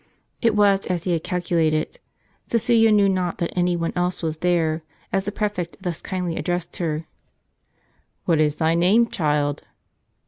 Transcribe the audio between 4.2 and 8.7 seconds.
was there, as the pi'efect thus kindly addressed her;" What is